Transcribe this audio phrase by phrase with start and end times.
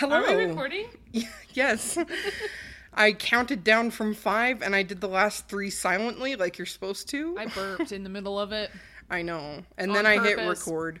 [0.00, 0.16] Hello.
[0.16, 0.86] Are we recording?
[1.52, 1.98] yes.
[2.94, 7.10] I counted down from five and I did the last three silently, like you're supposed
[7.10, 7.36] to.
[7.38, 8.70] I burped in the middle of it.
[9.10, 9.62] I know.
[9.76, 11.00] And On then I hit record.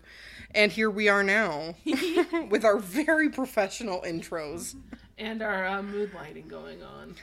[0.54, 1.76] And here we are now
[2.50, 4.76] with our very professional intros.
[5.16, 7.14] And our uh, mood lighting going on.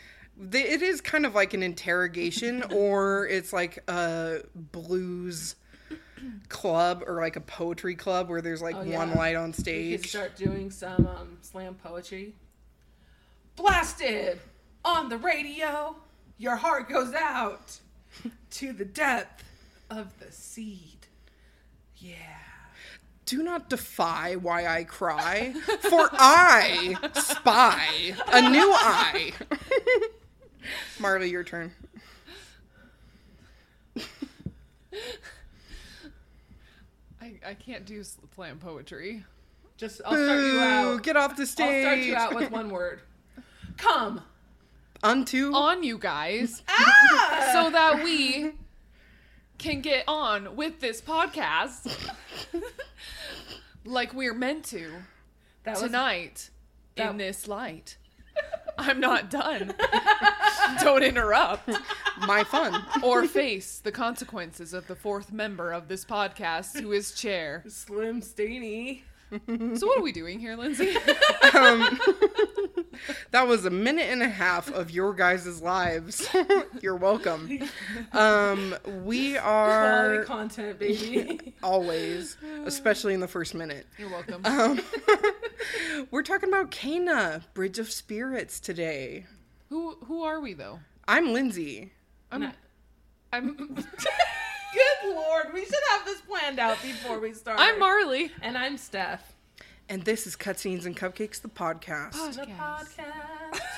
[0.52, 5.55] It is kind of like an interrogation, or it's like a blues
[6.49, 9.16] club or like a poetry club where there's like Oh, one yeah.
[9.17, 10.09] light on We could stage.
[10.09, 12.34] start doing some um, slam poetry.
[13.55, 14.39] Blasted
[14.85, 15.95] on the radio,
[16.38, 17.80] your heart goes out
[18.52, 19.44] to the depth
[19.89, 21.08] of the seed.
[21.98, 22.13] Yeah.
[23.25, 29.34] Do not defy why I cry, for I spy a new eye.
[30.99, 31.72] Marley, your turn.
[37.45, 39.23] I, I can't do slam poetry.
[39.78, 41.03] Just I'll start you Boo, out.
[41.03, 41.86] Get off the stage.
[41.86, 43.02] I'll start you out with one word.
[43.78, 44.22] Come.
[45.03, 45.52] Unto.
[45.53, 47.50] On you guys, Ah!
[47.53, 48.53] so that we
[49.59, 51.95] can get on with this podcast
[53.86, 54.92] like we're meant to
[55.64, 56.50] that was tonight
[56.95, 57.98] that- in this light.
[58.77, 59.73] I'm not done.
[60.81, 61.69] Don't interrupt
[62.27, 62.83] My fun.
[63.02, 67.63] or face the consequences of the fourth member of this podcast who is chair.
[67.67, 69.03] Slim Staney.
[69.30, 70.95] So what are we doing here, Lindsay?
[71.53, 71.97] Um,
[73.31, 76.28] that was a minute and a half of your guys' lives.
[76.81, 77.59] You're welcome.
[78.11, 81.53] Um, we are Quality content, baby.
[81.64, 83.88] always, especially in the first minute.
[83.98, 84.45] You're welcome.
[84.45, 84.81] Um,
[86.11, 89.25] we're talking about Cana, Bridge of Spirits today.
[89.70, 90.80] Who who are we though?
[91.08, 91.92] I'm Lindsay.
[92.31, 92.52] I'm Nah.
[93.31, 93.86] I'm
[94.73, 97.60] Good lord, we should have this planned out before we start.
[97.60, 98.32] I'm Marley.
[98.42, 99.33] and I'm Steph.
[99.89, 102.11] And this is Cutscenes and Cupcakes, the podcast.
[102.36, 102.98] The Podcast.
[102.98, 103.60] podcast.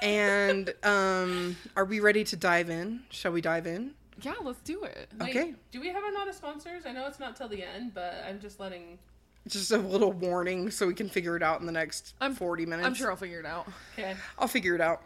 [0.00, 3.00] And um, are we ready to dive in?
[3.10, 3.94] Shall we dive in?
[4.22, 5.08] Yeah, let's do it.
[5.18, 5.54] Wait, Okay.
[5.72, 6.86] Do we have our not a sponsors?
[6.86, 9.00] I know it's not till the end, but I'm just letting.
[9.48, 12.64] Just a little warning so we can figure it out in the next I'm- 40
[12.64, 12.86] minutes.
[12.86, 13.66] I'm sure I'll figure it out.
[13.98, 14.14] Okay.
[14.38, 15.02] I'll figure it out.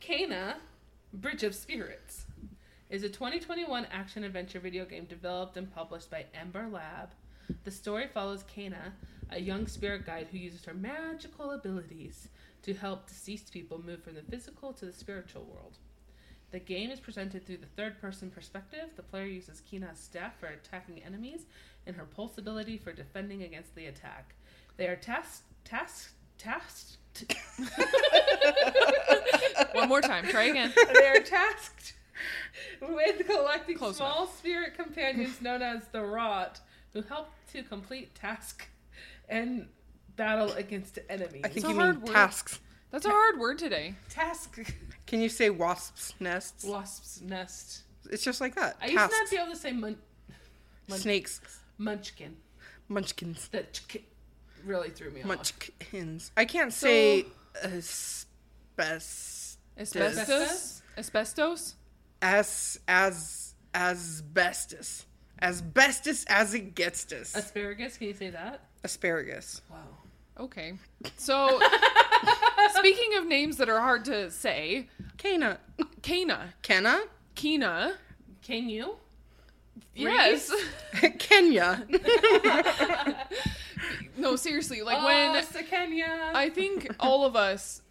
[0.00, 0.56] Cana,
[1.14, 2.26] Bridge of Spirits,
[2.90, 7.10] is a 2021 action adventure video game developed and published by Ember Lab.
[7.62, 8.92] The story follows Kana,
[9.30, 12.28] a young spirit guide who uses her magical abilities
[12.62, 15.78] to help deceased people move from the physical to the spiritual world.
[16.50, 18.88] The game is presented through the third person perspective.
[18.96, 21.46] The player uses Kina's staff for attacking enemies
[21.86, 24.34] and her pulse ability for defending against the attack.
[24.76, 26.96] They are tasked tasked tasked
[29.74, 30.26] One more time.
[30.26, 30.72] Try again.
[30.92, 31.94] they are tasked
[32.82, 36.60] with collecting Close small spirit companions known as the Rot,
[36.92, 38.68] who help to complete task
[39.28, 39.68] and
[40.16, 41.42] battle against enemies.
[41.44, 42.12] I think a you hard mean word.
[42.14, 42.60] tasks.
[42.90, 43.94] That's a hard word today.
[44.08, 44.58] task
[45.06, 46.64] Can you say wasps' nests?
[46.64, 47.82] wasp's nest.
[48.10, 48.76] It's just like that.
[48.80, 49.30] I used to not Tasks.
[49.30, 49.98] be able to say mun-
[50.88, 51.40] mun- Snakes.
[51.78, 52.36] munchkin.
[52.88, 53.48] Munchkins.
[53.48, 53.98] That ch-
[54.64, 55.26] really threw me off.
[55.26, 56.32] Munchkins.
[56.36, 57.26] I can't say
[58.76, 59.58] asbestos.
[59.78, 60.82] Asbestos.
[60.98, 61.74] Asbestos.
[62.22, 65.06] As as asbestos.
[65.42, 67.34] Asbestos as it gets us.
[67.34, 68.60] Asparagus, can you say that?
[68.84, 69.62] Asparagus.
[69.70, 69.76] Wow.
[70.38, 70.74] Okay.
[71.16, 71.60] So,
[72.74, 75.58] speaking of names that are hard to say, Cana.
[76.02, 77.00] Kana, Kenna?
[77.34, 77.94] Kina.
[78.42, 78.96] Can you?
[79.94, 80.52] Yes.
[81.18, 81.86] Kenya.
[84.16, 84.82] No, seriously.
[84.82, 86.34] Like oh, when Sakenya.
[86.34, 87.82] I think all of us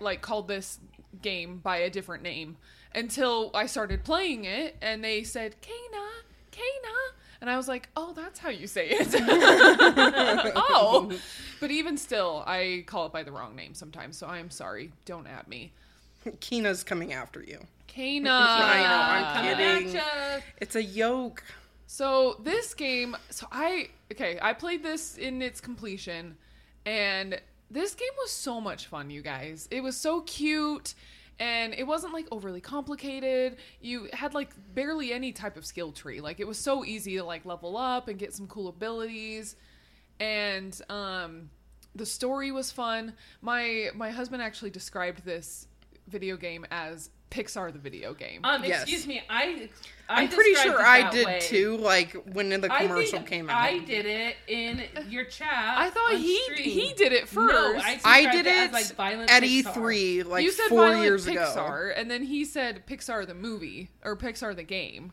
[0.00, 0.78] like called this
[1.22, 2.56] game by a different name
[2.94, 6.06] until I started playing it and they said Kana,
[6.50, 6.96] Kana,
[7.40, 9.08] and I was like, "Oh, that's how you say it."
[10.56, 11.12] oh,
[11.60, 14.16] but even still, I call it by the wrong name sometimes.
[14.16, 14.92] So I am sorry.
[15.04, 15.72] Don't at me.
[16.40, 17.60] Kina's coming after you.
[17.86, 18.30] Kana.
[18.32, 20.00] I know, I'm kidding.
[20.58, 21.42] It's a yoke.
[21.86, 26.36] So this game, so I okay, I played this in its completion,
[26.86, 27.40] and
[27.70, 29.68] this game was so much fun, you guys.
[29.70, 30.94] It was so cute,
[31.38, 33.56] and it wasn't like overly complicated.
[33.80, 36.20] You had like barely any type of skill tree.
[36.20, 39.56] Like it was so easy to like level up and get some cool abilities,
[40.20, 41.50] and um,
[41.94, 43.14] the story was fun.
[43.40, 45.66] My my husband actually described this
[46.08, 48.40] video game as Pixar the video game.
[48.44, 48.82] Um, Yes.
[48.82, 49.20] excuse me.
[49.28, 49.68] I,
[50.08, 51.40] I I'm pretty sure I did way.
[51.40, 53.60] too, like when the I commercial think came out.
[53.60, 55.48] I did it in your chat.
[55.76, 56.58] I thought he stream.
[56.70, 57.52] he did it first.
[57.52, 59.64] No, I I, did as, it like violent at Pixar.
[59.74, 61.92] E3 like you said four Violent years Pixar, ago.
[61.96, 65.12] and then he said Pixar the movie or Pixar the game.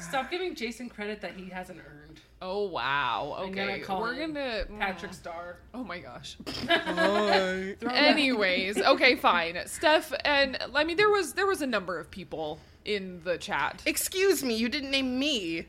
[0.00, 2.20] Stop giving Jason credit that he hasn't earned.
[2.46, 3.36] Oh wow.
[3.40, 3.54] Okay.
[3.54, 5.14] gonna call We're gonna Patrick Mm.
[5.14, 5.56] Star.
[5.72, 6.36] Oh my gosh.
[7.90, 9.58] Anyways, okay, fine.
[9.66, 13.82] Steph and I mean there was there was a number of people in the chat.
[13.86, 15.66] Excuse me, you didn't name me.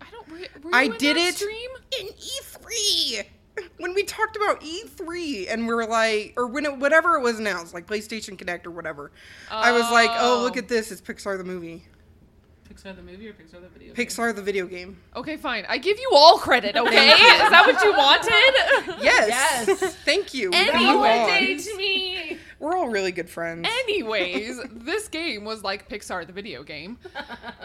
[0.00, 0.28] I don't.
[0.28, 1.70] Were, were you I in did that it Stream?
[2.00, 3.24] in E3
[3.76, 7.38] when we talked about E3 and we were like, or when it, whatever it was
[7.38, 9.12] announced, like PlayStation Connect or whatever.
[9.50, 10.58] I was like, oh, look Oh.
[10.58, 11.84] at this, it's Pixar the movie,
[12.72, 13.94] Pixar the movie or Pixar the video?
[13.94, 14.06] game?
[14.06, 14.96] Pixar the video game.
[15.14, 15.64] Okay, fine.
[15.68, 16.76] I give you all credit.
[16.76, 18.98] Okay, is that what you wanted?
[19.02, 19.94] Yes, Yes.
[20.04, 20.50] thank you.
[20.52, 20.72] Anyway.
[20.78, 22.38] Validate me.
[22.60, 23.66] We're all really good friends.
[23.84, 26.98] Anyways, this game was like Pixar the video game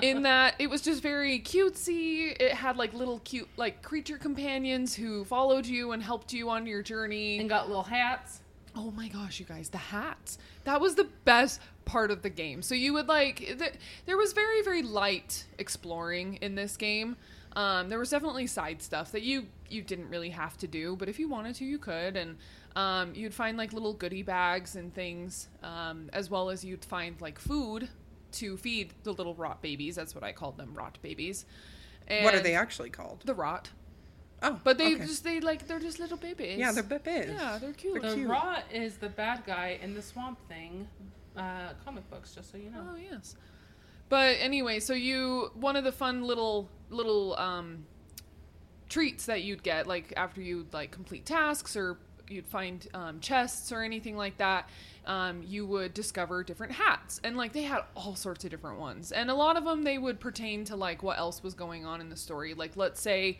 [0.01, 2.35] in that it was just very cutesy.
[2.39, 6.65] It had like little cute like creature companions who followed you and helped you on
[6.65, 7.39] your journey.
[7.39, 8.41] and got little hats.
[8.75, 10.37] Oh my gosh, you guys, the hats.
[10.63, 12.61] That was the best part of the game.
[12.61, 13.73] So you would like th-
[14.05, 17.17] there was very very light exploring in this game.
[17.55, 21.09] Um, there was definitely side stuff that you you didn't really have to do, but
[21.09, 22.15] if you wanted to, you could.
[22.15, 22.37] And
[22.75, 27.19] um, you'd find like little goodie bags and things, um, as well as you'd find
[27.19, 27.89] like food
[28.33, 29.95] to feed the little rot babies.
[29.95, 31.45] That's what I called them, rot babies.
[32.07, 33.23] And what are they actually called?
[33.25, 33.71] The rot.
[34.43, 35.05] Oh, But they okay.
[35.05, 36.59] just they like they're just little babies.
[36.59, 37.33] yeah, they're bebes.
[37.35, 38.01] yeah they're cute.
[38.01, 38.29] They're The cute.
[38.29, 40.87] Rot is the bad guy in the Swamp Thing
[41.37, 42.85] uh, comic books, just so you know.
[42.91, 43.35] Oh yes.
[44.09, 47.85] But anyway, so you one of the fun little little um
[48.89, 51.97] treats that you'd get like after you'd like complete tasks or
[52.29, 54.69] you'd find um, chests or anything like that
[55.05, 59.11] um, you would discover different hats and like they had all sorts of different ones
[59.11, 62.01] and a lot of them they would pertain to like what else was going on
[62.01, 63.39] in the story like let's say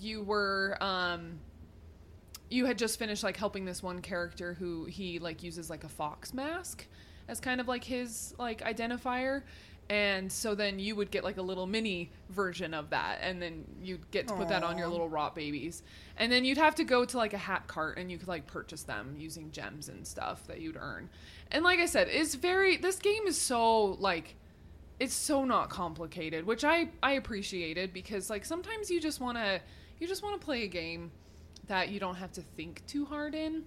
[0.00, 1.38] you were um
[2.48, 5.88] you had just finished like helping this one character who he like uses like a
[5.88, 6.86] fox mask
[7.28, 9.42] as kind of like his like identifier.
[9.88, 13.18] And so then you would get like a little mini version of that.
[13.22, 15.84] And then you'd get to put that on your little rot babies.
[16.16, 18.48] And then you'd have to go to like a hat cart and you could like
[18.48, 21.08] purchase them using gems and stuff that you'd earn.
[21.52, 24.34] And like i said it's very this game is so like
[24.98, 29.60] it's so not complicated which i i appreciated because like sometimes you just want to
[30.00, 31.10] you just want to play a game
[31.68, 33.62] that you don't have to think too hard in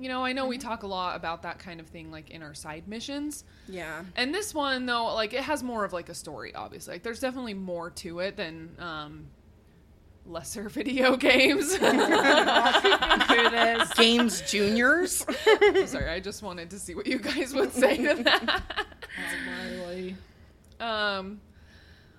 [0.00, 2.42] you know i know we talk a lot about that kind of thing like in
[2.42, 4.04] our side missions Yeah.
[4.16, 7.20] and this one though like it has more of like a story obviously like there's
[7.20, 9.26] definitely more to it than um
[10.26, 11.80] lesser video games Who
[13.50, 13.92] this?
[13.96, 15.24] Games Juniors.
[15.86, 18.62] sorry i just wanted to see what you guys would say to that
[19.20, 20.16] Oh, Miley.
[20.80, 21.40] Um,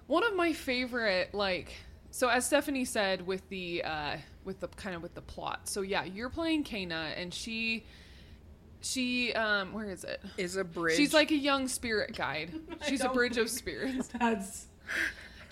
[0.08, 1.72] one of my favorite, like,
[2.12, 4.18] so as Stephanie said with the, uh,
[4.50, 5.70] with the kind of with the plot.
[5.70, 7.86] So yeah, you're playing Kana, and she,
[8.82, 10.22] she, um, where is it?
[10.38, 10.98] is a bridge.
[10.98, 12.52] She's like a young spirit guide.
[12.88, 14.10] She's a bridge of spirits.
[14.20, 14.66] That's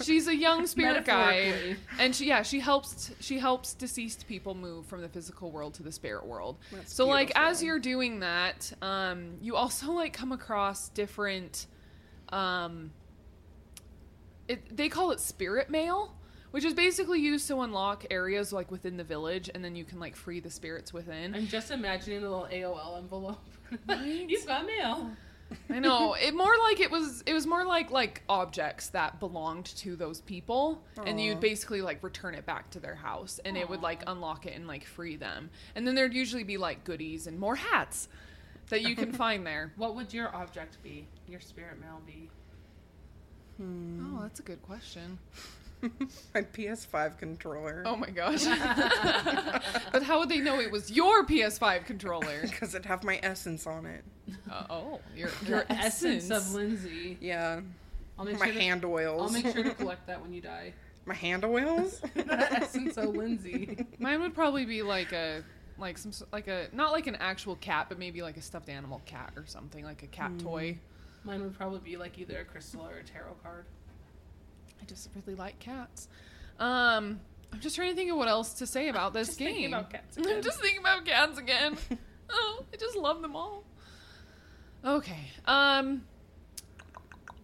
[0.01, 4.85] She's a young spirit guide, and she yeah she helps she helps deceased people move
[4.85, 6.57] from the physical world to the spirit world.
[6.71, 11.65] That's so like as you're doing that, um, you also like come across different,
[12.29, 12.91] um,
[14.47, 16.13] it, they call it spirit mail,
[16.51, 19.99] which is basically used to unlock areas like within the village, and then you can
[19.99, 21.35] like free the spirits within.
[21.35, 23.39] I'm just imagining the little AOL envelope.
[23.85, 24.29] Right?
[24.29, 25.11] You've got mail.
[25.69, 26.13] I know.
[26.13, 30.21] It more like it was it was more like like objects that belonged to those
[30.21, 34.03] people and you'd basically like return it back to their house and it would like
[34.07, 35.49] unlock it and like free them.
[35.75, 38.07] And then there'd usually be like goodies and more hats
[38.69, 39.73] that you can find there.
[39.77, 41.07] What would your object be?
[41.27, 42.29] Your spirit mail be?
[43.57, 44.15] Hmm.
[44.17, 45.17] Oh, that's a good question.
[46.33, 47.83] my PS5 controller.
[47.85, 48.45] Oh my gosh.
[49.91, 52.41] but how would they know it was your PS5 controller?
[52.47, 54.03] Because it'd have my essence on it.
[54.49, 57.17] Uh, oh, your your essence, essence of Lindsay.
[57.21, 57.61] Yeah.
[58.17, 59.21] I'll make my sure to, hand oils.
[59.21, 60.73] I'll make sure to collect that when you die.
[61.05, 62.01] my hand oils?
[62.15, 63.85] the essence of Lindsay.
[63.99, 65.43] Mine would probably be like a
[65.77, 69.01] like some like a not like an actual cat, but maybe like a stuffed animal
[69.05, 70.79] cat or something like a cat toy.
[71.23, 73.65] Mine would probably be like either a crystal or a tarot card.
[74.81, 76.07] I just really like cats.
[76.59, 77.19] Um,
[77.53, 79.47] I'm just trying to think of what else to say about this Just game.
[79.49, 81.77] thinking about cats I'm just thinking about cats again.
[82.29, 83.63] oh, I just love them all.
[84.85, 85.31] Okay.
[85.45, 86.03] Um,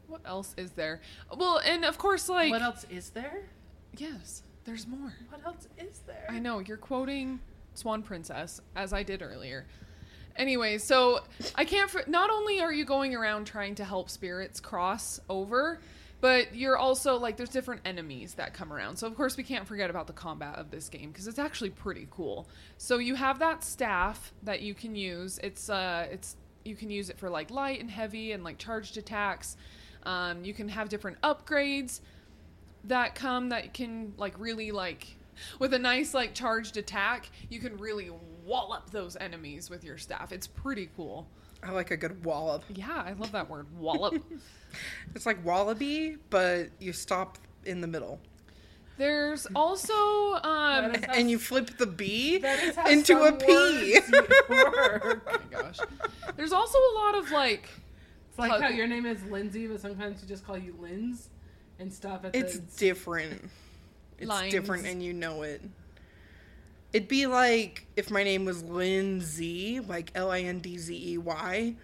[0.08, 1.02] what else is there?
[1.36, 3.46] Well, and of course, like what else is there?
[3.98, 5.14] yes, there's more.
[5.30, 6.26] What else is there?
[6.30, 7.40] I know you're quoting
[7.74, 9.66] Swan Princess as I did earlier.
[10.36, 11.20] Anyway, so
[11.56, 11.90] I can't.
[11.90, 15.80] For, not only are you going around trying to help spirits cross over,
[16.24, 18.96] but you're also like there's different enemies that come around.
[18.96, 21.72] So of course we can't forget about the combat of this game because it's actually
[21.72, 22.48] pretty cool.
[22.78, 25.38] So you have that staff that you can use.
[25.44, 28.96] It's uh, it's you can use it for like light and heavy and like charged
[28.96, 29.58] attacks.
[30.04, 32.00] Um, you can have different upgrades
[32.86, 35.18] that come that can like really like
[35.60, 38.12] with a nice like charged attack, you can really
[38.46, 40.32] wallop those enemies with your staff.
[40.32, 41.28] It's pretty cool.
[41.66, 42.64] I like a good wallop.
[42.74, 44.22] Yeah, I love that word, wallop.
[45.14, 48.20] It's like wallaby, but you stop in the middle.
[48.98, 50.42] There's also um
[50.92, 53.46] That is how And you flip the B That is how into a some P.
[53.54, 54.12] words
[54.50, 55.28] work.
[55.28, 55.78] oh my gosh.
[56.36, 57.70] There's also a lot of like
[58.30, 61.30] It's like Pug- how your name is Lindsay, but sometimes we just call you Linz
[61.80, 62.78] and stop at It's the.
[62.80, 63.48] different.
[64.18, 64.52] It's Lines.
[64.52, 65.62] different and you know it.
[66.94, 71.18] It'd be like if my name was Lindsay, like L I N D Z E
[71.18, 71.76] Y,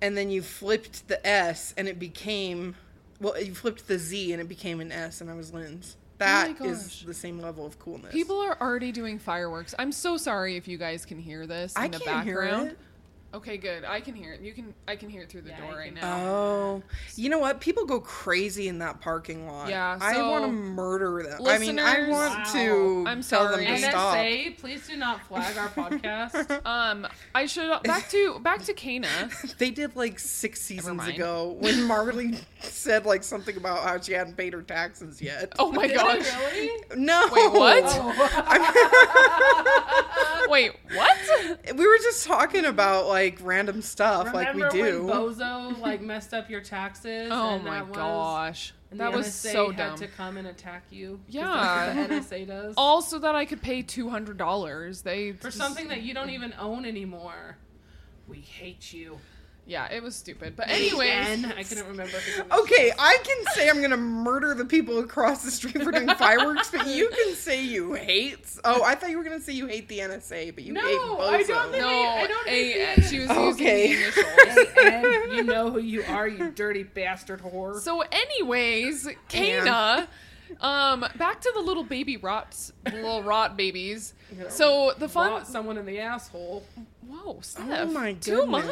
[0.00, 2.76] and then you flipped the S and it became,
[3.20, 5.96] well, you flipped the Z and it became an S and I was Linz.
[6.20, 7.02] Oh that is gosh.
[7.04, 8.12] the same level of coolness.
[8.12, 9.74] people are already doing fireworks.
[9.78, 12.76] I'm so sorry if you guys can hear this in I the background.
[13.32, 13.36] It.
[13.36, 13.84] Okay, good.
[13.84, 14.40] I can hear it.
[14.40, 16.24] You can I can hear it through the Yeah, door right now.
[16.26, 16.82] Oh,
[17.14, 17.60] you know what?
[17.60, 19.68] People go crazy in that parking lot.
[19.68, 21.46] Yeah, I want to murder them.
[21.46, 22.44] I mean, I want Wow.
[22.52, 23.64] to I'm tell sorry.
[23.66, 24.16] them to stop.
[24.16, 26.62] NSA, please do not flag our podcast.
[26.68, 29.30] Um, I should back to back to Kana.
[29.58, 34.36] They did like six seasons ago when Marley said like something about how she hadn't
[34.36, 35.52] paid her taxes yet.
[35.58, 36.26] Oh my Did gosh.
[36.36, 36.70] really?
[36.96, 37.26] no!
[37.32, 37.84] Wait, what?
[37.86, 38.12] Oh.
[40.48, 41.18] Wait, what?
[41.76, 45.04] We were just talking about like random stuff like we Remember do.
[45.06, 47.30] when Bozo like messed up your taxes?
[47.32, 48.74] Oh and my that was- gosh.
[48.90, 49.98] and That the was NSA so had dumb.
[49.98, 51.20] to come and attack you.
[51.28, 51.44] Yeah.
[51.94, 55.02] that's what the NSA does All so that I could pay two hundred dollars.
[55.02, 57.56] They for just- something that you don't even own anymore.
[58.26, 59.18] We hate you.
[59.68, 60.56] Yeah, it was stupid.
[60.56, 62.16] But anyway, Again, I couldn't remember.
[62.16, 65.82] if it was- Okay, I can say I'm gonna murder the people across the street
[65.82, 68.46] for doing fireworks, but you can say you hate.
[68.64, 70.98] Oh, I thought you were gonna say you hate the NSA, but you No, hate
[70.98, 71.20] Bozo.
[71.20, 73.90] I don't think- no, I don't a, hate the- she was Okay.
[73.90, 74.68] using the initials.
[74.78, 77.78] Hey, you know who you are, you dirty bastard whore.
[77.78, 80.08] So, anyways, Kana,
[80.62, 84.14] um, back to the little baby rots, little rot babies.
[84.48, 85.44] So the fun.
[85.44, 86.64] Someone in the asshole.
[87.06, 88.64] Whoa, Steph, my too much.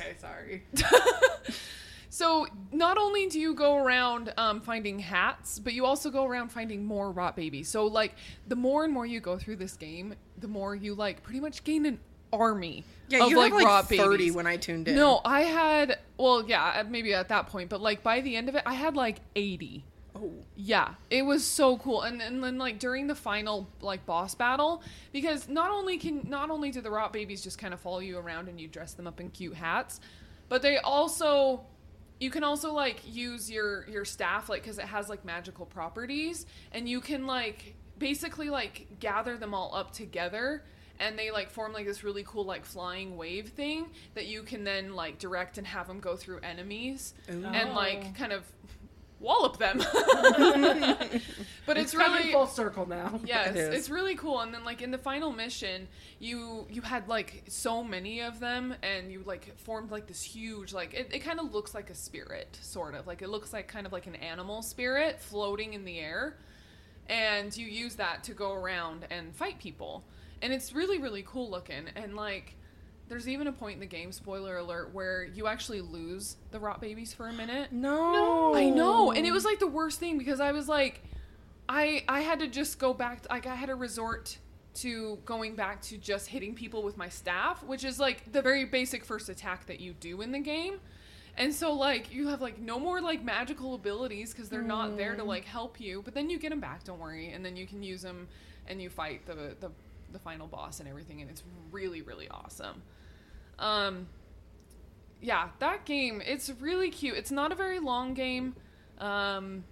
[0.00, 0.62] Okay, sorry.
[2.10, 6.50] so not only do you go around um, finding hats, but you also go around
[6.50, 7.68] finding more rot babies.
[7.68, 8.14] So like
[8.46, 11.64] the more and more you go through this game, the more you like pretty much
[11.64, 11.98] gain an
[12.32, 14.34] army Yeah, of you like had like 30 babies.
[14.34, 14.96] when I tuned in.
[14.96, 18.54] No, I had well, yeah, maybe at that point, but like by the end of
[18.54, 19.84] it, I had like eighty.
[20.20, 20.32] Oh.
[20.56, 22.02] Yeah, it was so cool.
[22.02, 24.82] And and then like during the final like boss battle,
[25.12, 28.18] because not only can not only do the rot babies just kind of follow you
[28.18, 30.00] around and you dress them up in cute hats,
[30.48, 31.60] but they also
[32.20, 36.46] you can also like use your your staff like because it has like magical properties
[36.72, 40.64] and you can like basically like gather them all up together
[41.00, 44.64] and they like form like this really cool like flying wave thing that you can
[44.64, 47.72] then like direct and have them go through enemies and Oh.
[47.72, 48.42] like kind of
[49.20, 49.78] wallop them
[51.66, 53.20] but it's, coming really full circle now.
[53.26, 53.74] Yes, It is.
[53.74, 54.40] it's really cool.
[54.40, 58.74] And then like in the final mission, you you had like so many of them,
[58.82, 61.94] and you like formed like this huge like it, it kind of looks like a
[61.94, 65.84] spirit, sort of like it looks like kind of like an animal spirit floating in
[65.84, 66.36] the air,
[67.08, 70.04] and you use that to go around and fight people,
[70.42, 71.86] and it's really really cool looking.
[71.96, 72.54] And like
[73.08, 76.80] there's even a point in the game, spoiler alert, where you actually lose the rot
[76.80, 77.72] babies for a minute.
[77.72, 78.54] No.
[78.54, 81.02] I know, and it was like the worst thing because I was like,
[81.68, 83.26] I I had to just go back.
[83.30, 84.38] Like I had to resort
[84.76, 88.64] to going back to just hitting people with my staff, which is like the very
[88.64, 90.80] basic first attack that you do in the game.
[91.36, 95.14] And so like you have like no more like magical abilities because they're not there
[95.14, 95.26] to mm.
[95.26, 96.02] like help you.
[96.02, 98.28] But then you get them back, don't worry, and then you can use them
[98.66, 99.70] and you fight the the
[100.12, 102.82] the final boss and everything, and it's really really awesome.
[103.58, 104.08] Um,
[105.20, 107.16] yeah, that game, it's really cute.
[107.16, 108.54] It's not a very long game.
[108.98, 109.64] Um,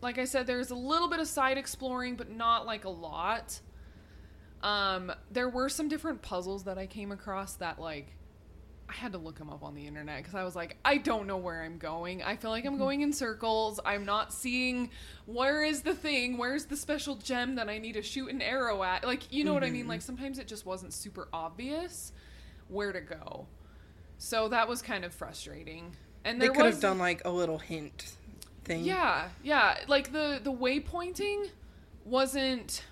[0.00, 3.60] like I said, there's a little bit of side exploring, but not like a lot.
[4.62, 8.14] Um, there were some different puzzles that I came across that like
[8.88, 11.26] I had to look them up on the internet because I was like, I don't
[11.26, 12.22] know where I'm going.
[12.22, 13.80] I feel like I'm going in circles.
[13.84, 14.90] I'm not seeing
[15.26, 18.82] where is the thing, where's the special gem that I need to shoot an arrow
[18.82, 19.04] at.
[19.04, 19.86] Like, you know what I mean?
[19.86, 22.12] Like sometimes it just wasn't super obvious
[22.68, 23.46] where to go.
[24.18, 25.96] So that was kind of frustrating.
[26.24, 28.14] And They could was have done like a little hint
[28.64, 28.84] thing.
[28.84, 29.78] yeah, yeah.
[29.88, 31.50] Like the the waypointing
[32.04, 32.84] wasn't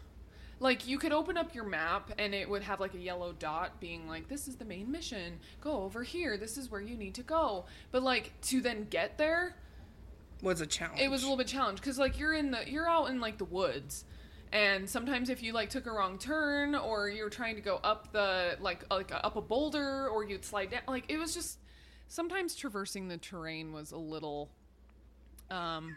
[0.60, 3.80] like you could open up your map and it would have like a yellow dot
[3.80, 5.38] being like this is the main mission.
[5.60, 6.36] Go over here.
[6.36, 7.64] This is where you need to go.
[7.90, 9.56] But like to then get there,
[10.42, 11.00] Was a challenge.
[11.00, 13.38] it was a little bit challenge cuz like you're in the you're out in like
[13.38, 14.04] the woods.
[14.52, 17.80] And sometimes if you like took a wrong turn or you were trying to go
[17.82, 21.58] up the like like up a boulder or you'd slide down like it was just
[22.08, 24.50] sometimes traversing the terrain was a little
[25.50, 25.96] um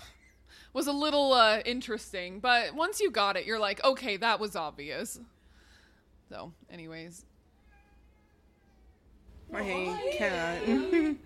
[0.72, 4.56] was a little uh, interesting, but once you got it, you're like, okay, that was
[4.56, 5.18] obvious.
[6.28, 7.24] So, anyways,
[9.50, 9.62] My
[10.18, 10.62] cat.
[10.66, 11.18] hi Ham.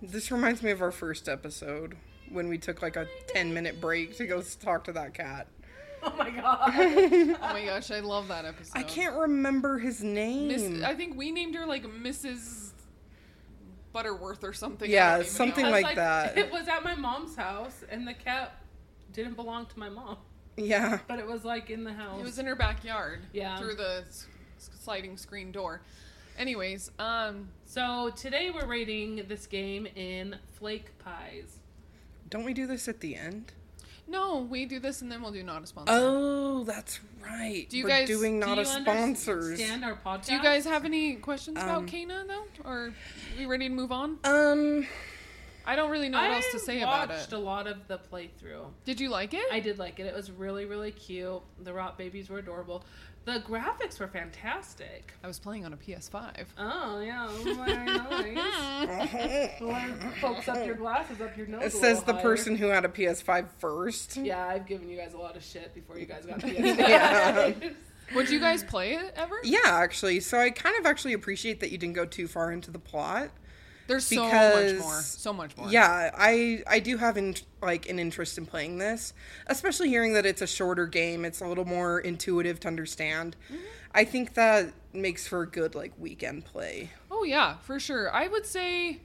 [0.00, 1.96] this reminds me of our first episode
[2.30, 5.46] when we took like a 10 minute break to go talk to that cat.
[6.02, 6.70] Oh my god.
[7.42, 8.72] Oh my gosh, I love that episode.
[8.74, 10.48] I can't remember his name.
[10.48, 12.70] Miss, I think we named her like Mrs.
[13.92, 14.90] Butterworth or something.
[14.90, 15.74] Yeah, something know.
[15.74, 16.38] I like that.
[16.38, 18.62] It was at my mom's house, and the cat
[19.12, 20.16] didn't belong to my mom,
[20.56, 21.00] yeah.
[21.06, 22.20] but it was like in the house.
[22.20, 23.20] It was in her backyard.
[23.34, 23.58] Yeah.
[23.58, 25.82] Through the s- s- sliding screen door.
[26.38, 31.58] Anyways, um, so today we're rating this game in flake pies.
[32.30, 33.52] Don't we do this at the end?
[34.08, 35.92] no, we do this and then we'll do not a sponsor.
[35.94, 37.66] Oh, that's right.
[37.70, 39.44] Do you We're guys- doing not you a sponsors?
[39.60, 40.26] understand our podcast?
[40.26, 42.92] Do you guys have any questions about Um, Kana though, or are
[43.38, 44.18] we ready to move on?
[44.24, 44.84] Um,
[45.64, 47.12] I don't really know what I else to say about it.
[47.12, 48.72] watched a lot of the playthrough.
[48.84, 49.44] Did you like it?
[49.52, 50.06] I did like it.
[50.06, 51.40] It was really, really cute.
[51.62, 52.82] The rot babies were adorable.
[53.32, 55.12] The graphics were fantastic.
[55.22, 56.46] I was playing on a PS5.
[56.58, 59.60] Oh yeah, very nice.
[59.60, 59.88] Well,
[60.20, 61.62] Focus up your glasses, up your nose.
[61.62, 62.22] it says the higher.
[62.22, 64.16] person who had a PS5 first.
[64.16, 67.50] Yeah, I've given you guys a lot of shit before you guys got Yeah.
[67.52, 67.74] PS5.
[68.16, 69.36] Would you guys play it ever?
[69.44, 70.18] Yeah, actually.
[70.18, 73.30] So I kind of actually appreciate that you didn't go too far into the plot.
[73.90, 75.00] There's so much Because- more.
[75.00, 75.68] So much more.
[75.68, 79.12] Yeah, I I do have in, like an interest in playing this,
[79.48, 81.24] especially hearing that it's a shorter game.
[81.24, 83.34] It's a little more intuitive to understand.
[83.46, 83.62] Mm-hmm.
[83.92, 86.90] I think that makes for a good like weekend play.
[87.10, 88.14] Oh yeah, for sure.
[88.14, 89.00] I would say,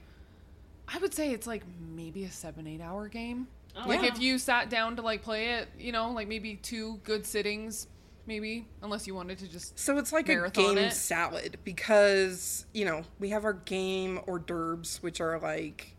[0.86, 3.48] I would say it's like maybe a seven eight hour game.
[3.76, 4.08] Oh, like wow.
[4.08, 7.88] if you sat down to like play it, you know, like maybe two good sittings,
[8.26, 9.78] maybe unless you wanted to just.
[9.78, 10.92] So it's like a game it.
[10.92, 15.94] salad because you know we have our game hors d'oeuvres, which are like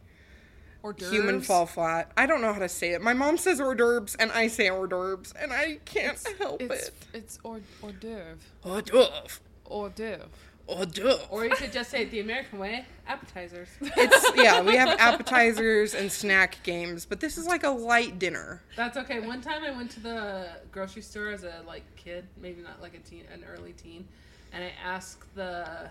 [0.97, 2.11] human fall flat.
[2.15, 3.01] I don't know how to say it.
[3.01, 6.87] My mom says hors d'oeuvres and I say hors d'oeuvres and I can't help It's
[6.87, 6.93] it.
[7.13, 8.37] it's hors hors d'oeuvre.
[8.63, 9.39] Hors d'oeuvre.
[9.65, 10.29] Hors d'oeuvre.
[10.69, 11.25] Oh, Hors d'oeuvre.
[11.29, 13.69] or you could just say it the American way: appetizers.
[13.81, 18.61] It's yeah, we have appetizers and snack games, but this is like a light dinner.
[18.75, 19.19] That's okay.
[19.21, 22.95] One time I went to the grocery store as a like kid, maybe not like
[22.95, 24.05] a teen, an early teen,
[24.51, 25.89] and I asked the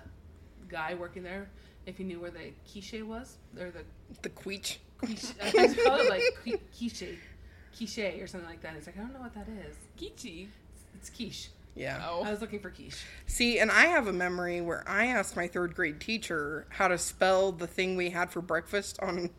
[0.68, 1.48] guy working there
[1.86, 3.84] if he knew where the quiche was, or the
[4.22, 4.80] The quiche.
[4.98, 5.32] quiche.
[5.42, 6.22] I think it's called like
[6.76, 7.04] quiche,
[7.74, 8.74] quiche or something like that.
[8.74, 9.76] He's like, I don't know what that is.
[9.98, 10.48] Kichi.
[10.96, 11.48] It's quiche.
[11.76, 12.02] Yeah.
[12.08, 12.24] Oh.
[12.24, 13.04] I was looking for quiche.
[13.26, 16.96] See, and I have a memory where I asked my third grade teacher how to
[16.96, 19.30] spell the thing we had for breakfast on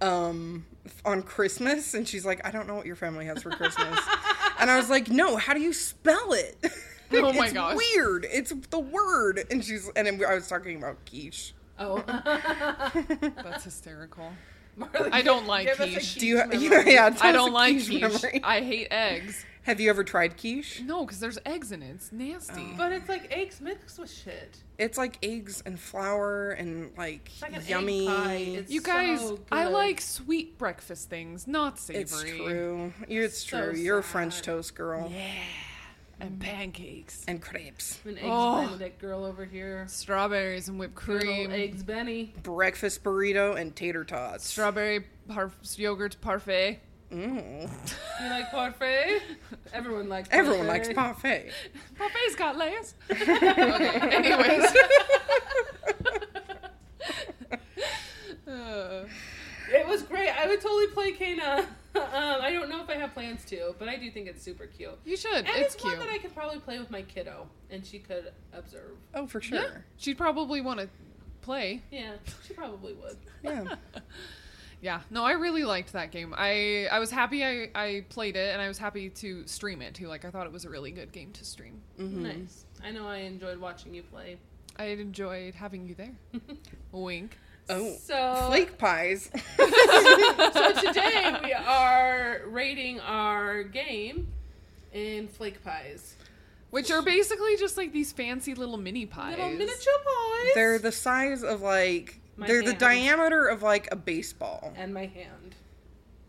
[0.00, 0.66] um
[1.04, 3.98] on Christmas and she's like, I don't know what your family has for Christmas.
[4.60, 6.56] and I was like, No, how do you spell it?
[7.12, 7.76] Oh my it's gosh.
[7.76, 8.26] weird.
[8.28, 9.44] It's the word.
[9.48, 11.54] And she's and I was talking about quiche.
[11.78, 14.32] Oh, That's hysterical.
[14.76, 16.14] Marley, I don't like give quiche.
[16.16, 16.58] Do you memory.
[16.94, 17.88] yeah, yeah I don't like quiche
[18.20, 18.40] quiche.
[18.44, 19.44] I hate eggs.
[19.62, 20.80] Have you ever tried quiche?
[20.84, 21.90] No, because there's eggs in it.
[21.96, 22.68] It's nasty.
[22.72, 22.74] Oh.
[22.76, 24.58] But it's like eggs mixed with shit.
[24.78, 28.06] It's like eggs and flour and like, It's like an egg yummy.
[28.06, 28.34] pie.
[28.58, 32.02] It's You guys, so I like sweet breakfast things, not savory.
[32.02, 32.92] It's true.
[33.08, 33.80] It's So true.
[33.80, 34.02] You're a.
[34.04, 35.10] French toast girl.
[35.12, 35.32] Yeah,
[36.20, 37.98] and pancakes, And crepes.
[38.04, 38.64] an eggs Oh.
[38.66, 39.84] Benedict girl over here.
[39.88, 42.32] strawberries and whipped Good cream, old eggs Benny.
[42.42, 44.46] Breakfast burrito and tater tots.
[44.46, 46.80] strawberry par- yogurt parfait.
[47.12, 47.70] Mm.
[48.20, 49.20] You like parfait?
[49.72, 50.28] Everyone likes.
[50.32, 51.52] Everyone likes parfait.
[51.52, 51.52] parfait.
[51.96, 52.94] Parfait's got layers.
[53.10, 54.00] okay.
[54.16, 54.76] Anyways.
[58.48, 59.04] Uh,
[59.68, 60.28] It was great.
[60.30, 61.66] I would totally play Kana.
[62.02, 64.66] Um, I don't know if I have plans to, but I do think it's super
[64.66, 64.98] cute.
[65.04, 65.32] you should.
[65.34, 65.98] And it's, it's, cute.
[65.98, 68.96] one that I could probably play with my kiddo, and she could observe.
[69.14, 69.60] Oh, for sure.
[69.60, 70.88] Yeah, she'd probably want to
[71.42, 71.82] play.
[71.90, 72.14] Yeah,
[72.46, 73.16] she probably would.
[73.42, 73.64] Yeah.
[74.82, 76.34] Yeah, no, I really liked that game.
[76.36, 79.94] I I was happy I, I played it, and I was happy to stream it
[79.94, 80.06] too.
[80.06, 81.80] Like I thought it was a really good game to stream.
[81.98, 82.12] Mhm.
[82.18, 82.66] Nice.
[82.84, 84.36] I know I enjoyed watching you play.
[84.76, 86.14] I enjoyed having you there.
[86.92, 87.38] Wink.
[87.68, 87.96] Oh.
[88.02, 89.30] So Flake pies.
[89.56, 94.28] so today we are rating our game
[94.92, 96.14] in flake pies.
[96.70, 99.36] Which are basically just like these fancy little mini pies.
[99.36, 100.50] Little miniature pies.
[100.54, 104.72] they're the size of like My they're the diameter of like a baseball.
[104.76, 105.54] and my hand.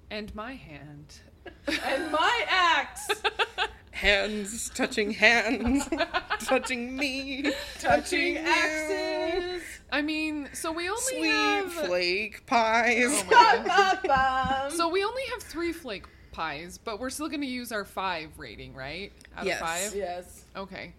[0.10, 1.20] And my hand.
[1.68, 3.10] And my axe.
[3.98, 5.90] Hands touching hands,
[6.42, 8.40] touching me, Touching you.
[8.46, 9.64] axes.
[9.92, 13.06] I mean, so we only Sweet have flake pies.
[13.08, 13.32] Oh my
[13.66, 14.02] God.
[14.04, 14.72] Ba-ba-bum.
[14.78, 18.30] So we only have three flake pies, but we're still going to use our five
[18.38, 19.12] rating, right?
[19.36, 19.62] Out Yes.
[19.62, 19.96] of five.
[19.96, 20.46] yes.
[20.56, 20.94] Okay.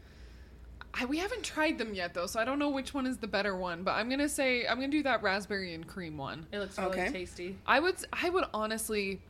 [0.95, 3.29] I, we haven't tried them yet though, so I don't know which one is the
[3.29, 3.85] better one.
[3.85, 6.47] But I'm gonna say I'm gonna do that raspberry and cream one.
[6.51, 7.13] It looks really Okay.
[7.13, 7.57] tasty.
[7.67, 9.21] I would I would honestly,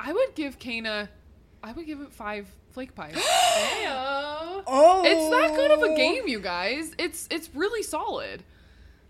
[0.00, 1.10] I would give Kana,
[1.64, 3.16] I would give it five flake pies.
[4.66, 6.92] Oh, it's that good of a game, you guys.
[6.98, 8.42] It's it's really solid.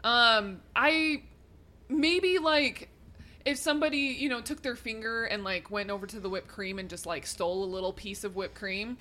[0.03, 1.23] Um, I
[1.89, 2.89] maybe like
[3.45, 6.79] if somebody you know took their finger and like went over to the whipped cream
[6.79, 8.97] and just like stole a little piece of whipped cream.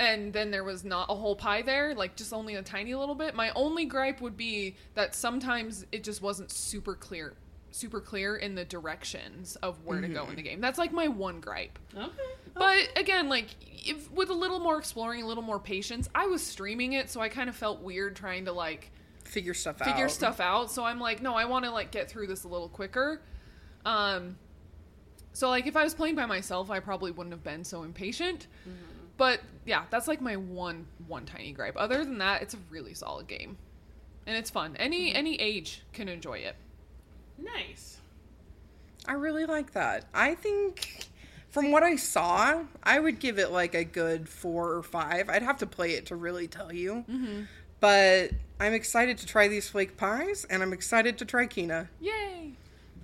[0.00, 3.14] And then there was not a whole pie there, like just only a tiny little
[3.14, 3.34] bit.
[3.36, 7.34] My only gripe would be that sometimes it just wasn't super clear,
[7.70, 10.60] super clear in the directions of where to go in the game.
[10.60, 11.78] That's like my one gripe.
[11.96, 12.10] Okay.
[12.54, 13.46] But again, like
[13.84, 17.20] if with a little more exploring, a little more patience, I was streaming it, so
[17.20, 18.90] I kind of felt weird trying to like
[19.24, 19.88] figure stuff out.
[19.88, 20.70] figure stuff out.
[20.70, 23.22] So I'm like, no, I want to like get through this a little quicker.
[23.84, 24.36] Um,
[25.32, 28.46] so like if I was playing by myself, I probably wouldn't have been so impatient.
[29.16, 31.76] But yeah, that's like my one one tiny gripe.
[31.76, 33.56] Other than that, it's a really solid game,
[34.26, 34.76] and it's fun.
[34.76, 36.56] Any any age can enjoy it.
[37.38, 37.98] Nice.
[39.06, 40.04] I really like that.
[40.14, 41.06] I think
[41.52, 45.28] from what I saw, I would give it like a good four or five.
[45.28, 47.04] I'd have to play it to really tell you.
[47.08, 47.42] Mm-hmm.
[47.78, 51.90] But I'm excited to try these flake pies, and I'm excited to try Kina.
[52.00, 52.52] Yay!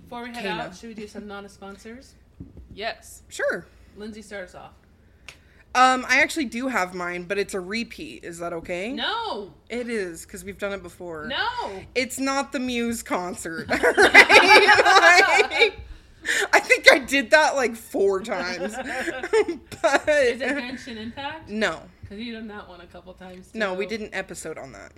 [0.03, 0.63] Before we head Kana.
[0.63, 2.15] out, should we do some non-sponsors?
[2.73, 3.21] Yes.
[3.29, 3.67] Sure.
[3.97, 4.71] Lindsay starts off.
[5.75, 8.23] Um, I actually do have mine, but it's a repeat.
[8.23, 8.91] Is that okay?
[8.91, 9.53] No.
[9.69, 11.27] It is because we've done it before.
[11.27, 11.83] No.
[11.93, 13.69] It's not the Muse concert.
[13.69, 15.47] right?
[15.51, 15.79] Like,
[16.53, 18.73] I think I did that like four times.
[19.81, 21.49] but Is it Genshin Impact?
[21.49, 23.51] no, Because you've done that one a couple times.
[23.53, 24.91] no, we did an episode on that.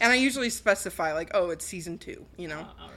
[0.00, 2.24] And I usually specify like, oh, it's season two.
[2.36, 2.66] You know.
[2.78, 2.96] Oh, all right.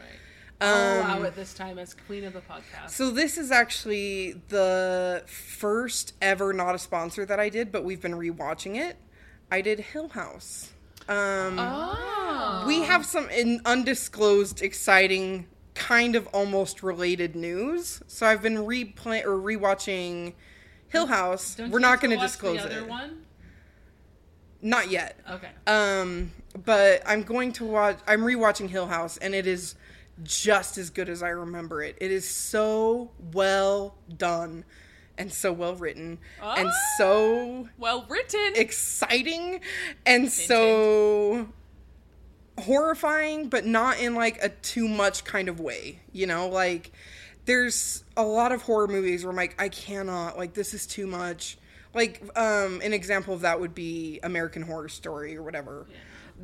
[0.62, 2.90] I'll Um, allow it this time as queen of the podcast.
[2.90, 8.02] So this is actually the first ever not a sponsor that I did, but we've
[8.02, 8.98] been rewatching it.
[9.52, 10.72] I did Hill House.
[11.10, 12.64] Um, Oh.
[12.68, 15.48] We have some in undisclosed, exciting,
[15.94, 18.02] kind of almost related news.
[18.08, 20.34] So I've been replay or rewatching
[20.88, 21.56] Hill House.
[21.56, 22.90] Don't We're not going to disclose the other it.
[22.90, 23.26] one.
[24.62, 25.20] Not yet.
[25.30, 25.50] Okay.
[25.68, 26.32] Um,
[26.66, 28.00] but I'm going to watch.
[28.08, 29.76] I'm rewatching Hill House, and it is
[30.24, 31.96] just as good as I remember it.
[32.02, 34.64] It is so well done,
[35.18, 36.74] and so well written, and Ah.
[36.98, 38.54] so well written.
[38.56, 39.60] exciting,
[40.06, 41.50] and so
[42.60, 46.00] horrifying, but not in like a too much kind of way.
[46.12, 46.92] You know, like
[47.46, 51.08] there's a lot of horror movies where I'm like, I cannot, like, this is too
[51.08, 51.58] much.
[51.94, 55.86] Like, um, an example of that would be American Horror Story or whatever.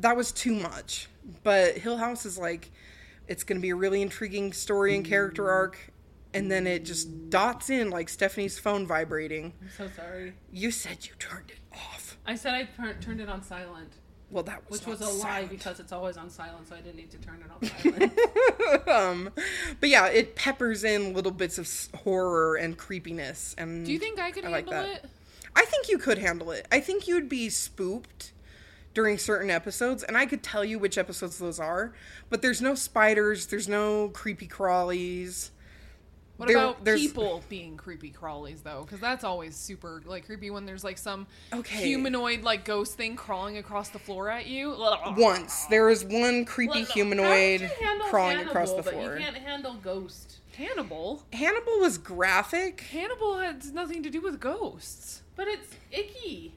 [0.00, 1.08] That was too much.
[1.42, 2.70] But Hill House is like,
[3.26, 5.78] it's going to be a really intriguing story and character arc.
[6.32, 9.52] And then it just dots in like Stephanie's phone vibrating.
[9.60, 10.34] I'm so sorry.
[10.52, 12.18] You said you turned it off.
[12.26, 13.94] I said I tur- turned it on silent,
[14.30, 16.80] Well, that was which was a not lie because it's always on silent, so I
[16.80, 17.50] didn't need to turn it
[18.86, 19.30] on um,
[19.80, 21.68] but yeah, it peppers in little bits of
[22.02, 23.54] horror and creepiness.
[23.58, 25.04] And Do you think I could I like handle that.
[25.04, 25.10] it?
[25.56, 26.66] I think you could handle it.
[26.70, 28.32] I think you'd be spooked
[28.94, 31.92] during certain episodes, and I could tell you which episodes those are.
[32.28, 33.46] But there's no spiders.
[33.46, 35.50] There's no creepy crawlies.
[36.40, 38.80] What There- about there's- people being creepy crawlies though?
[38.86, 41.84] Because that's always super like creepy when there's like some Okay.
[41.84, 44.74] humanoid like ghost thing crawling across the floor at you.
[45.18, 48.82] Once there was one creepy Look, humanoid how could you handle crawling Hannibal, across the
[48.82, 49.16] but floor.
[49.18, 50.38] You can't handle Ghost.
[50.56, 51.22] Hannibal.
[51.34, 52.80] Hannibal was graphic.
[52.90, 55.20] Hannibal has nothing to do with ghosts.
[55.36, 56.54] But it's icky.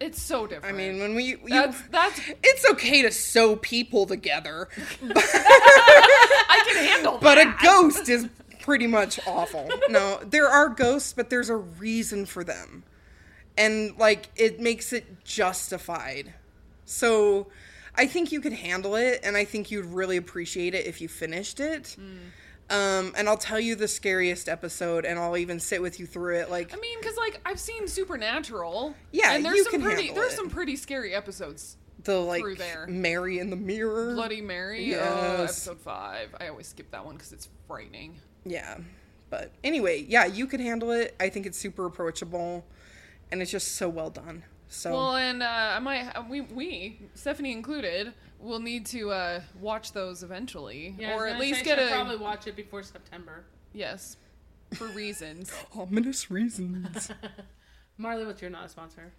[0.00, 0.74] It's so different.
[0.74, 4.68] I mean, when we you, that's that's it's okay to sew people together,
[5.14, 7.18] I can handle.
[7.22, 8.26] but a ghost is
[8.62, 9.68] pretty much awful.
[9.88, 12.84] No, there are ghosts, but there's a reason for them.
[13.56, 16.34] And like it makes it justified.
[16.84, 17.48] So
[17.94, 21.08] I think you could handle it and I think you'd really appreciate it if you
[21.08, 21.96] finished it.
[22.70, 26.36] Um, and I'll tell you the scariest episode and I'll even sit with you through
[26.36, 28.94] it like I mean, because like I've seen Supernatural.
[29.10, 30.36] Yeah, and there's some pretty there's it.
[30.36, 31.76] some pretty scary episodes.
[32.04, 32.86] The like through there.
[32.88, 34.14] Mary in the mirror.
[34.14, 34.84] Bloody Mary.
[34.84, 35.00] Yes.
[35.38, 36.34] Oh, episode five.
[36.40, 38.20] I always skip that one because it's frightening.
[38.44, 38.78] Yeah.
[39.28, 41.14] But anyway, yeah, you could handle it.
[41.20, 42.64] I think it's super approachable
[43.30, 44.42] and it's just so well done.
[44.68, 49.92] So Well, and uh, I might we we Stephanie included will need to uh, watch
[49.92, 53.44] those eventually, Yeah, or at least say get she'll a probably watch it before September.
[53.72, 54.16] yes
[54.74, 55.52] for reasons.
[55.76, 57.10] ominous reasons.
[57.98, 59.12] Marley, what's your not a sponsor?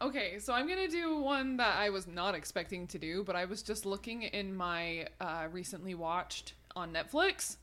[0.00, 3.46] Okay, so I'm gonna do one that I was not expecting to do, but I
[3.46, 7.56] was just looking in my uh, recently watched on Netflix,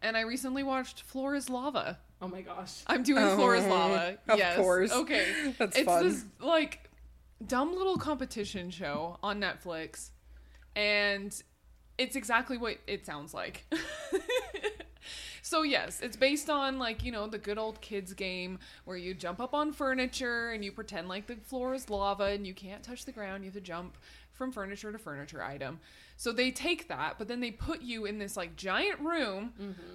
[0.00, 1.98] and I recently watched Floor is Lava.
[2.20, 2.82] Oh my gosh.
[2.86, 4.18] I'm doing Floor is Lava.
[4.28, 4.56] of yes.
[4.56, 4.92] course.
[4.92, 5.54] Okay.
[5.58, 6.08] That's it's fun.
[6.08, 6.88] this like
[7.44, 10.10] dumb little competition show on Netflix,
[10.76, 11.34] and
[11.98, 13.66] it's exactly what it sounds like.
[15.42, 19.12] so yes, it's based on like, you know, the good old kids game where you
[19.12, 22.82] jump up on furniture and you pretend like the floor is lava and you can't
[22.82, 23.98] touch the ground, you have to jump
[24.30, 25.80] from furniture to furniture item.
[26.16, 29.52] So they take that, but then they put you in this like giant room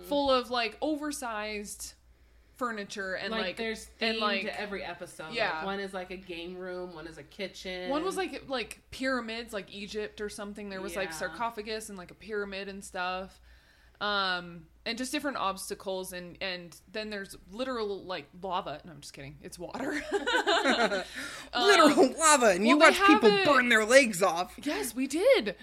[0.08, 1.94] full of like oversized
[2.58, 5.32] furniture and like, like, there's and like to every episode.
[5.32, 5.58] Yeah.
[5.58, 7.90] Like, one is like a game room, one is a kitchen.
[7.90, 10.70] One was like like pyramids, like Egypt or something.
[10.70, 13.40] There was like sarcophagus and like a pyramid and stuff,
[14.02, 16.14] um, and just different obstacles.
[16.14, 18.82] And and then there's literal like lava.
[18.86, 19.36] No, I'm just kidding.
[19.44, 20.02] It's water.
[21.54, 24.54] Um, literal lava, and you well, they watch people have it- burn their legs off.
[24.62, 25.56] yes, we did.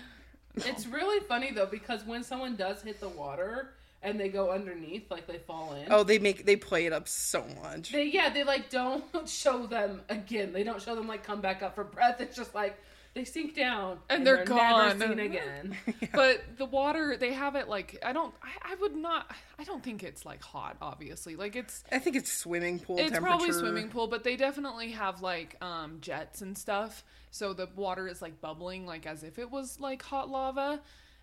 [0.56, 5.10] It's really funny though because when someone does hit the water and they go underneath,
[5.10, 5.86] like they fall in.
[5.90, 7.90] Oh, they make they play it up so much.
[7.92, 10.52] They yeah, they like don't show them again.
[10.52, 12.20] They don't show them like come back up for breath.
[12.20, 12.78] It's just like
[13.14, 14.98] they sink down And they're gone.
[14.98, 15.76] never seen again.
[16.12, 18.34] But the water, they have it like I don't.
[18.42, 19.30] I, I would not.
[19.58, 20.76] I don't think it's like hot.
[20.82, 24.90] Obviously, like it's I think it's swimming pool it's probably swimming pool but they definitely
[24.92, 29.38] have like um jets and stuff so the water is like bubbling like as if
[29.38, 30.80] it was like hot lava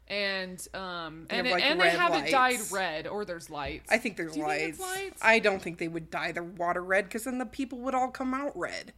[0.07, 3.23] and um They and, have, it, like, and they red have it dyed red or
[3.23, 4.79] there's lights I think there's Do you think lights.
[4.79, 5.19] it's lights?
[5.21, 8.09] I don't think they would dye the water red because then the people would all
[8.09, 8.91] come out red.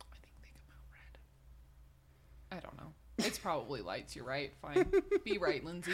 [0.00, 2.92] I think they come out red i don't know
[3.26, 4.90] it's probably lights you're right fine
[5.24, 5.92] be right lindsay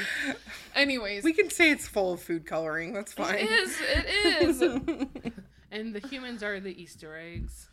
[0.74, 2.92] anyways We can say it's full of food coloring.
[2.92, 3.36] That's fine.
[3.36, 4.06] it is it
[4.42, 4.62] is
[5.70, 7.68] and the humans are the Easter eggs.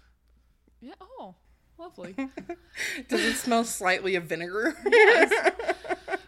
[0.82, 1.36] yeah oh
[1.78, 2.16] lovely
[3.10, 4.76] Does it smell slightly of vinegar?
[4.86, 5.52] Yes.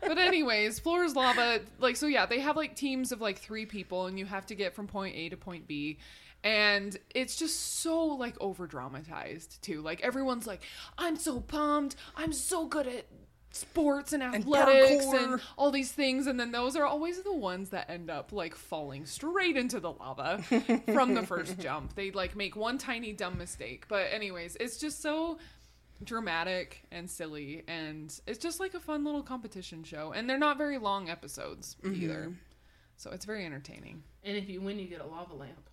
[0.07, 1.61] But anyways, floor is lava.
[1.79, 4.55] Like so, yeah, they have like teams of like three people, and you have to
[4.55, 5.97] get from point A to point B.
[6.45, 9.81] And it's just so like over dramatized too.
[9.81, 10.61] Like everyone's like,
[10.95, 11.95] I'm so pumped.
[12.15, 13.07] I'm so good at
[13.49, 15.41] sports and athletics and, parkour.
[15.57, 16.27] all these things.
[16.27, 19.91] And then those are always the ones that end up like falling straight into the
[19.91, 20.43] lava
[20.93, 21.95] from the first jump.
[21.95, 23.85] They like make one tiny dumb mistake.
[23.87, 25.39] But anyways, it's just so
[26.03, 30.57] dramatic and silly and it's just like a fun little competition show and they're not
[30.57, 32.03] very long episodes mm-hmm.
[32.03, 32.33] either
[32.97, 35.69] so it's very entertaining And if you win, you get a lava lamp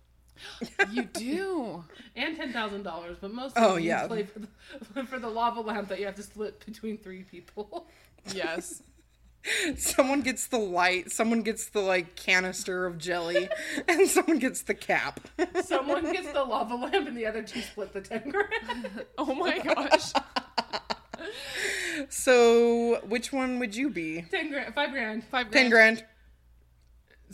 [0.91, 1.83] you do
[2.15, 3.17] and ten thousand dollars.
[3.21, 4.07] But most Oh, of yeah.
[4.07, 7.87] play for the, for the lava lamp that you have to split between three people.
[8.33, 8.81] yes
[9.75, 13.49] someone gets the light, someone gets the like canister of jelly,
[13.89, 15.19] and someone gets the cap.
[15.65, 19.03] Someone gets the lava lamp, and the other two split the ten grand.
[19.17, 20.13] oh my gosh
[22.09, 24.21] So, which one would you be?
[24.31, 25.23] ten grand, five grand.
[25.25, 26.03] five Ten grand.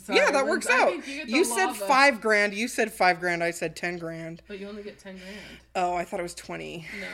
[0.06, 0.18] Grand.
[0.18, 0.90] Sorry, Yeah, that works I out.
[0.90, 2.54] think you You said lava, five grand.
[2.54, 3.42] You said five grand.
[3.42, 4.42] I said ten grand.
[4.48, 5.36] but you only get ten grand.
[5.74, 6.86] Oh, I thought it was twenty.
[7.00, 7.06] No,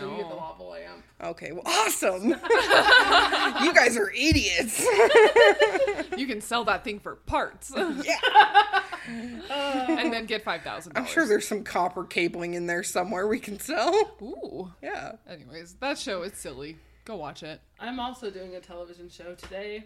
[0.00, 0.36] so you get the No.
[0.36, 1.02] lava lamp.
[1.22, 2.28] Okay, well, awesome.
[2.28, 4.80] you guys are idiots.
[6.16, 11.26] you can sell that thing for parts yeah, and then get five thousand I'm sure
[11.26, 14.16] there's some copper cabling in there somewhere we can sell.
[14.22, 15.12] ooh Yeah.
[15.28, 19.84] anyways that show is silly go watch it I'm also doing a television show today.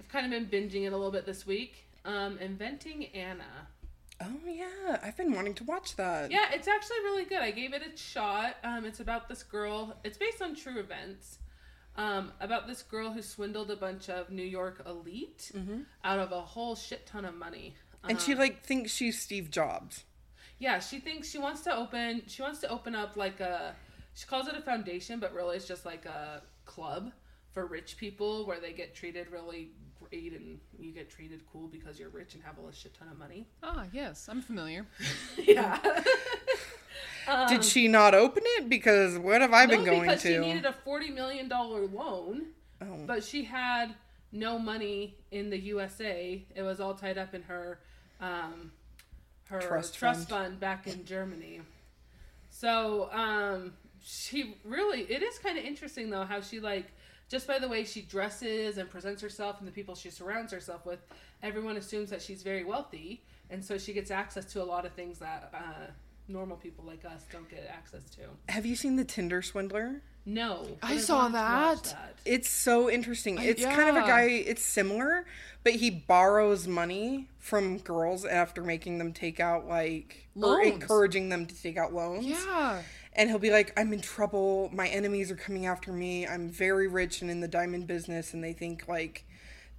[0.00, 1.86] I've kind of been binging it a little bit this week.
[2.04, 3.68] Um, Inventing Anna.
[4.22, 6.30] Oh yeah, I've been wanting to watch that.
[6.30, 7.40] Yeah, it's actually really good.
[7.40, 8.56] I gave it a shot.
[8.62, 9.96] Um, it's about this girl.
[10.04, 11.38] It's based on true events.
[11.96, 15.50] Um, about this girl who swindled a bunch of New York elite
[16.04, 17.74] out of a whole shit ton of money.
[18.08, 20.04] And she like thinks she's Steve Jobs.
[20.58, 22.22] Yeah, she thinks she wants to open.
[22.26, 23.74] She wants to open up like a.
[24.14, 27.12] She calls it a foundation, but really it's just like a club
[27.52, 29.70] for rich people where they get treated really
[30.10, 33.18] great and you get treated cool because you're rich and have a shit ton of
[33.18, 33.46] money.
[33.62, 34.86] ah yes i'm familiar
[35.38, 35.78] Yeah.
[37.48, 38.68] Did she not open it?
[38.68, 40.28] Because what have I been no, going because to?
[40.28, 42.46] she needed a forty million dollar loan,
[42.82, 43.04] Oh.
[43.06, 43.94] but she had
[44.32, 46.42] no money in the USA.
[46.56, 47.78] It was all tied up in her
[48.20, 48.72] um,
[49.48, 50.44] her Trust trust, fund.
[50.44, 50.60] fund.
[50.60, 51.60] back in Germany.
[52.48, 56.86] So um, she really it is kind of interesting though how she like
[57.30, 60.84] just by the way she dresses and presents herself and the people she surrounds herself
[60.84, 60.98] with,
[61.42, 64.92] everyone assumes that she's very wealthy, and so she gets access to a lot of
[64.92, 65.90] things that uh,
[66.28, 68.20] normal people like us don't get access to.
[68.52, 70.02] Have you seen the Tinder swindler?
[70.26, 72.14] No, but I saw wanted to watch that.
[72.26, 73.38] It's so interesting.
[73.38, 75.24] I- It's kind of a guy, it's similar,
[75.64, 81.46] but he borrows money from girls after making them take out, like, or encouraging them
[81.46, 82.26] to take out loans.
[82.26, 82.82] yeah
[83.14, 84.70] And he'll be like, I'm in trouble.
[84.72, 86.26] My enemies are coming after me.
[86.26, 89.24] I'm very rich and in the diamond business, and they think, like,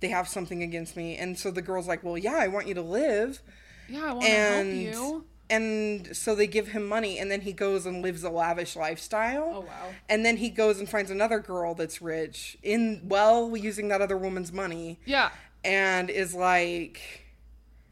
[0.02, 1.16] they have something against me.
[1.18, 3.42] And so the girl's like, Well, yeah, I want you to live.
[3.88, 7.42] yeah i want to help And you and so they give him money, and then
[7.42, 9.52] he goes and lives a lavish lifestyle.
[9.54, 9.90] Oh, wow.
[10.08, 14.16] And then he goes and finds another girl that's rich in well using that other
[14.18, 15.30] woman's money, Yeah.
[15.66, 17.21] and is like.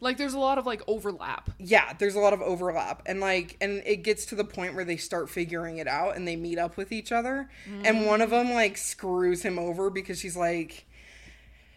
[0.01, 1.49] Like there's a lot of like overlap.
[1.59, 3.01] yeah there's a lot of overlap.
[3.05, 6.27] And like and it gets to the point where they start figuring it out and
[6.27, 7.49] they meet up with each other.
[7.65, 8.07] And mm.
[8.07, 10.85] one of them like screws him over because she's like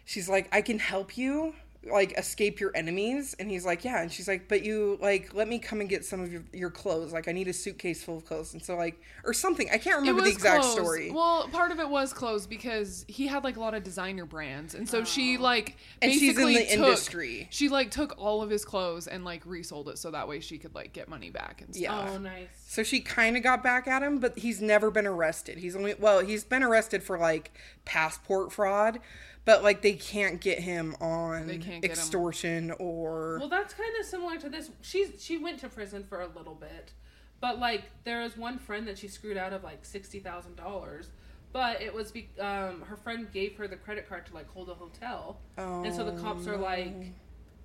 [0.05, 1.55] she's like i can help you
[1.91, 5.49] like escape your enemies and he's like yeah and she's like but you like let
[5.49, 8.19] me come and get some of your, your clothes like i need a suitcase full
[8.19, 10.73] of clothes and so like or something i can't remember the exact clothes.
[10.75, 14.25] story Well, part of it was clothes because he had like a lot of designer
[14.25, 15.41] brands, and so she oh.
[15.41, 17.49] like basically And she's in basically the took- industry.
[17.51, 20.59] She like took all of his clothes and like resold it so that way she
[20.59, 21.83] could like get money back and stuff.
[21.83, 22.11] Yeah.
[22.13, 22.49] Oh, nice.
[22.67, 25.59] So she kind of got back at him, but he's never been arrested.
[25.59, 27.53] He's only well, he's been arrested for like
[27.85, 29.01] passport fraud,
[29.45, 31.99] but like they can't get him on They can't get him.
[31.99, 34.71] extortion or Well, that's kind of similar to this.
[34.81, 36.93] She's she went to prison for a little bit,
[37.41, 41.11] but like there was one friend that she screwed out of like sixty thousand dollars.
[41.53, 44.71] But it was be- um, her friend gave her the credit card to like hold
[44.71, 47.13] a hotel, and so the cops are like,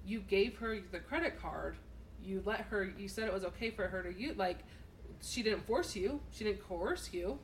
[0.06, 1.78] "You gave her the credit card.
[2.22, 2.92] You let her.
[2.98, 4.36] You said it was okay for her to use.
[4.36, 4.58] Like,
[5.22, 6.20] she didn't force you.
[6.32, 7.40] She didn't coerce you.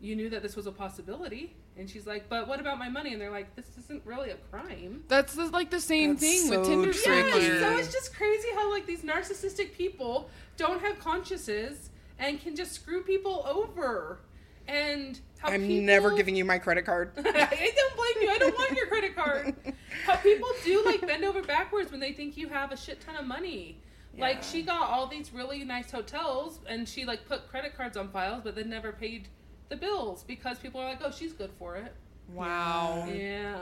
[0.00, 3.12] You knew that this was a possibility." And she's like, "But what about my money?"
[3.12, 6.48] And they're like, "This isn't really a crime." That's the, like the same That's thing
[6.48, 6.98] so with Tinder tricky.
[6.98, 7.44] swindlers.
[7.44, 12.54] Yes, so it's just crazy how like these narcissistic people don't have consciences and can
[12.54, 14.20] just screw people over.
[14.68, 15.84] And how I'm people...
[15.84, 17.12] never giving you my credit card.
[17.18, 18.30] I don't blame you.
[18.30, 19.54] I don't want your credit card.
[20.04, 23.16] How people do like bend over backwards when they think you have a shit ton
[23.16, 23.80] of money.
[24.18, 28.10] Like she got all these really nice hotels and she like put credit cards on
[28.10, 29.28] files but then never paid
[29.70, 31.94] the bills because people are like, "Oh, she's good for it."
[32.34, 33.08] wow.
[33.12, 33.58] Yeah.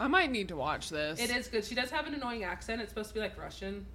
[0.00, 1.18] I might need to watch this.
[1.20, 1.64] It is good.
[1.64, 2.80] She does have an annoying accent.
[2.82, 3.86] It's supposed to be like Russian,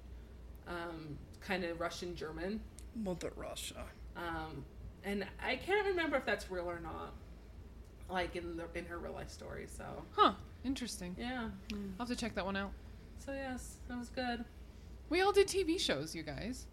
[0.66, 2.60] um, kind of Russian German.
[2.96, 3.84] Mother Russia.
[4.16, 4.64] Um,
[5.04, 7.12] and I can't remember if that's real or not.
[8.10, 9.66] Like in the in her real life story.
[9.68, 10.32] So Huh.
[10.64, 11.14] Interesting.
[11.18, 11.48] yeah.
[11.72, 12.72] I'll have to check that one out.
[13.18, 14.44] So yes, that was good.
[15.08, 16.66] We all did TV shows, you guys.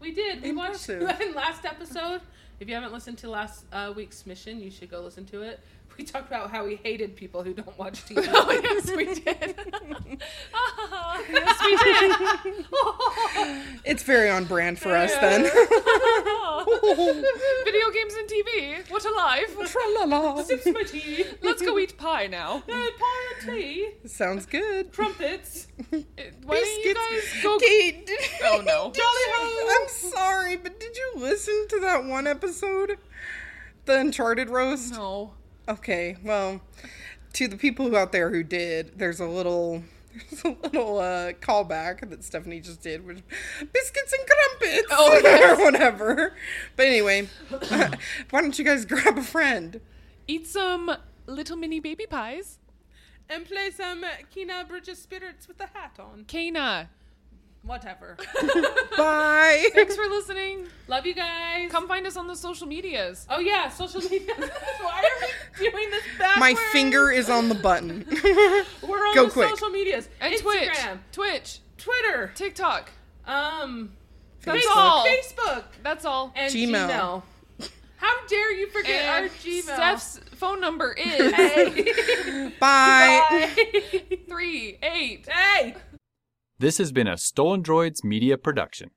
[0.00, 0.42] We did.
[0.42, 1.02] We Impressive.
[1.02, 2.20] watched in last episode.
[2.58, 5.60] If you haven't listened to last uh, week's mission, you should go listen to it.
[5.98, 8.26] We talked about how we hated people who don't watch TV.
[8.32, 9.54] oh yes, we did.
[11.30, 12.12] yes, we did.
[13.84, 15.42] It's very on brand for us then.
[15.42, 15.52] Video
[17.90, 18.88] games and TV.
[18.90, 19.54] What a life.
[19.70, 20.42] Tra-la-la.
[20.42, 21.24] Sips my tea.
[21.42, 22.62] Let's go eat pie now.
[22.66, 23.90] Uh, pie and tea.
[24.06, 24.92] Sounds good.
[24.92, 25.66] Trumpets.
[26.44, 27.58] Why you guys go?
[27.58, 28.90] Kate, did- Oh, no.
[28.92, 32.98] did you- I'm sorry, but did you listen to that one episode?
[33.86, 34.92] The Uncharted roast?
[34.92, 35.32] No.
[35.68, 36.60] Okay, well,
[37.34, 39.82] to the people out there who did, there's a little
[40.30, 43.22] there's a little uh, callback that Stephanie just did with
[43.72, 45.58] biscuits and crumpets Oh, yes.
[45.58, 46.34] or whatever.
[46.76, 47.28] But anyway,
[48.30, 49.80] why don't you guys grab a friend?
[50.26, 50.90] Eat some
[51.26, 52.58] little mini baby pies.
[53.30, 56.24] And play some Kena Bridges Spirits with the hat on.
[56.26, 56.88] Kena.
[57.62, 58.16] Whatever.
[58.96, 59.68] Bye.
[59.74, 60.66] Thanks for listening.
[60.88, 61.70] Love you guys.
[61.70, 63.26] Come find us on the social medias.
[63.28, 64.34] Oh yeah, social media.
[64.80, 65.26] Why are
[65.60, 66.40] we doing this backwards?
[66.40, 68.04] My finger is on the button.
[68.82, 69.50] We're on Go the quick.
[69.50, 70.08] social medias.
[70.22, 70.70] And Twitch.
[70.70, 71.58] Instagram, Twitch.
[71.76, 72.90] Twitter, TikTok.
[73.26, 73.92] um,
[74.42, 74.76] That's Facebook.
[74.76, 75.06] all.
[75.06, 76.32] Facebook, That's all.
[76.34, 76.88] and Gmail.
[76.88, 77.22] Gmail.
[77.98, 79.62] How dare you forget our And Gmail?
[79.62, 82.50] Steph's phone number is Hey.
[82.58, 83.20] Bye.
[83.30, 84.02] Bye.
[84.28, 85.28] three eight.
[85.30, 85.74] hey.
[86.58, 88.90] This has been a Stolen Droids Media production.